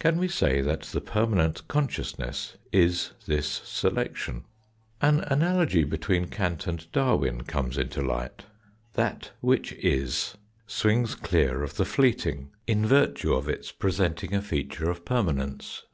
Can 0.00 0.18
we 0.18 0.26
say 0.26 0.60
that 0.62 0.80
the 0.82 1.00
permanent 1.00 1.68
consciousness 1.68 2.56
is 2.72 3.12
this 3.26 3.46
selection? 3.46 4.46
An 5.00 5.20
analogy 5.28 5.84
between 5.84 6.26
Kant 6.26 6.66
and 6.66 6.90
Darwin 6.90 7.44
comes 7.44 7.78
into 7.78 8.02
light. 8.02 8.46
That 8.94 9.30
which 9.40 9.70
is 9.74 10.34
swings 10.66 11.14
clear 11.14 11.62
of 11.62 11.76
the 11.76 11.84
fleeting, 11.84 12.50
in 12.66 12.84
virtue 12.84 13.32
of 13.32 13.48
its 13.48 13.70
presenting 13.70 14.34
a 14.34 14.42
feature 14.42 14.90
of 14.90 15.04
permanence. 15.04 15.84